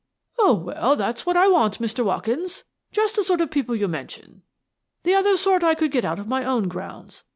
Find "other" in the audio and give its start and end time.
5.13-5.37